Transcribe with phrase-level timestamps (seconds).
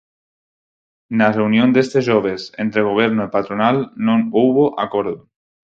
[1.17, 3.77] Na reunión deste xoves entre Goberno e patronal
[4.07, 5.17] non houbo acordo.